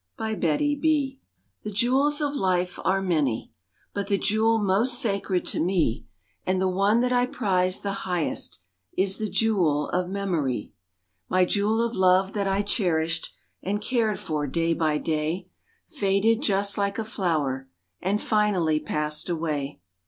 *MY 0.17 0.33
JEWELS* 0.33 1.17
The 1.61 1.69
jewels 1.71 2.21
of 2.21 2.33
life 2.33 2.79
are 2.83 3.03
many, 3.03 3.51
But 3.93 4.07
the 4.07 4.17
jewel 4.17 4.57
most 4.57 4.95
sacred 4.97 5.45
to 5.49 5.59
me 5.59 6.07
And 6.43 6.59
the 6.59 6.67
one 6.67 7.01
that 7.01 7.13
I 7.13 7.27
prize 7.27 7.81
the 7.81 7.91
highest, 8.01 8.61
Is 8.97 9.19
the 9.19 9.29
jewel 9.29 9.89
of 9.89 10.09
memory. 10.09 10.73
My 11.29 11.45
jewel 11.45 11.83
of 11.83 11.95
love 11.95 12.33
that 12.33 12.47
I 12.47 12.63
cherished, 12.63 13.31
And 13.61 13.79
cared 13.79 14.17
for 14.17 14.47
day 14.47 14.73
by 14.73 14.97
day, 14.97 15.49
Faded 15.85 16.41
just 16.41 16.79
like 16.79 16.97
a 16.97 17.03
flower 17.03 17.69
And 18.01 18.19
finally 18.19 18.79
passed 18.79 19.29
away. 19.29 19.81